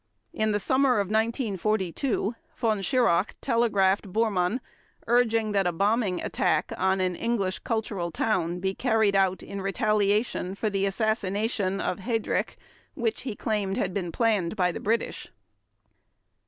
In 0.33 0.49
the 0.51 0.59
summer 0.59 0.93
of 0.93 1.09
1942 1.11 2.33
Von 2.55 2.81
Schirach 2.81 3.35
telegraphed 3.39 4.11
Bormann 4.11 4.59
urging 5.05 5.51
that 5.51 5.67
a 5.67 5.71
bombing 5.71 6.23
attack 6.23 6.73
on 6.75 6.99
an 6.99 7.15
English 7.15 7.59
cultural 7.59 8.09
town 8.09 8.59
be 8.59 8.73
carried 8.73 9.15
out 9.15 9.43
in 9.43 9.61
retaliation 9.61 10.55
for 10.55 10.71
the 10.71 10.87
assassination 10.87 11.79
of 11.79 11.99
Heydrich 11.99 12.57
which, 12.95 13.21
he 13.21 13.35
claimed, 13.35 13.77
had 13.77 13.93
been 13.93 14.11
planned 14.11 14.55
by 14.55 14.71
the 14.71 14.79
British. 14.79 15.27